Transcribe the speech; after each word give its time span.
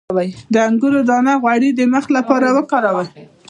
د 0.53 0.55
انګور 0.67 0.93
دانه 1.09 1.33
غوړي 1.41 1.69
د 1.73 1.81
مخ 1.93 2.05
لپاره 2.17 2.47
وکاروئ 2.57 3.07